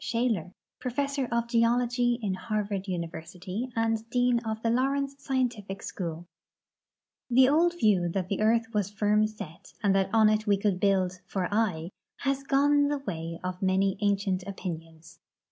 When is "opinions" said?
14.47-15.19